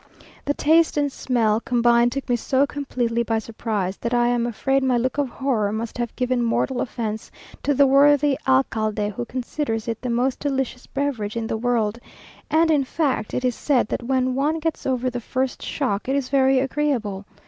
The 0.45 0.55
taste 0.55 0.97
and 0.97 1.11
smell 1.11 1.59
combined 1.59 2.11
took 2.13 2.27
me 2.27 2.35
so 2.35 2.65
completely 2.65 3.21
by 3.21 3.37
surprise, 3.37 3.97
that 3.97 4.15
I 4.15 4.29
am 4.29 4.47
afraid 4.47 4.81
my 4.81 4.97
look 4.97 5.19
of 5.19 5.29
horror 5.29 5.71
must 5.71 5.99
have 5.99 6.15
given 6.15 6.41
mortal 6.43 6.81
offence 6.81 7.29
to 7.61 7.75
the 7.75 7.85
worthy 7.85 8.35
alcalde 8.47 9.09
who 9.15 9.25
considers 9.25 9.87
it 9.87 10.01
the 10.01 10.09
most 10.09 10.39
delicious 10.39 10.87
beverage 10.87 11.37
in 11.37 11.45
the 11.45 11.55
world; 11.55 11.99
and 12.49 12.71
in 12.71 12.83
fact, 12.83 13.35
it 13.35 13.45
is 13.45 13.53
said, 13.53 13.89
that 13.89 14.01
when 14.01 14.33
one 14.33 14.57
gets 14.57 14.87
over 14.87 15.07
the 15.11 15.21
first 15.21 15.61
shock, 15.61 16.09
it 16.09 16.15
is 16.15 16.29
very 16.29 16.57
agreeable. 16.57 17.25